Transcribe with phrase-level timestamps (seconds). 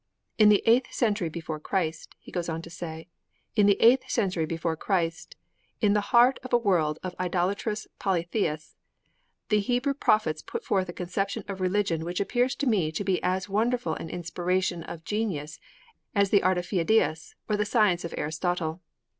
[0.39, 3.07] 'In the eighth century before Christ,' he goes on to say,
[3.55, 5.35] 'in the eighth century before Christ,
[5.79, 8.75] in the heart of a world of idolatrous polytheists,
[9.49, 13.21] the Hebrew prophets put forth a conception of religion which appears to me to be
[13.21, 15.59] as wonderful an inspiration of genius
[16.15, 18.81] as the art of Pheidias or the science of Aristotle.